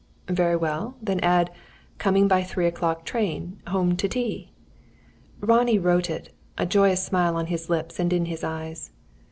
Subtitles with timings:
[0.31, 1.51] "Very well, then add:
[1.99, 3.61] Coming by 3 o'clock train.
[3.67, 4.49] Home to tea."
[5.41, 8.89] Ronnie wrote it a joyous smile on his lips and in his eyes.